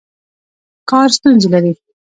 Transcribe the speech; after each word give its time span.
کار 0.89 1.07
ستونزې 1.17 1.47
لري. 1.63 1.73